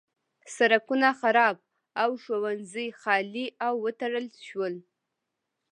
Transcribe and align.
سړکونه 0.57 1.07
خراب 1.19 1.55
او 2.03 2.09
ښوونځي 2.23 2.87
خالي 3.01 3.45
او 3.65 3.73
وتړل 3.85 4.27
شول. 4.47 4.75